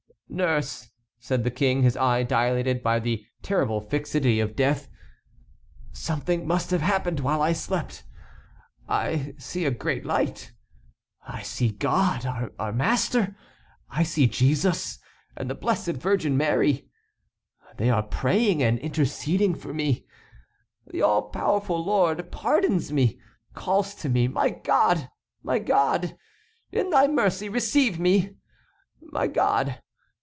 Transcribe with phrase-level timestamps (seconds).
[0.33, 4.87] "Nurse," said the King, his eye dilated by the terrible fixity of death,
[5.91, 8.05] "something must have happened while I slept.
[8.87, 10.53] I see a great light.
[11.27, 13.35] I see God, our Master,
[13.89, 14.99] I see Jesus,
[15.35, 16.89] and the Blessed Virgin Mary.
[17.75, 20.05] They are praying and interceding for me.
[20.87, 25.09] The all powerful Lord pardons me—calls to me—My God!
[25.43, 26.17] my God!
[26.71, 28.37] In thy mercy, receive me!
[29.01, 29.81] My God!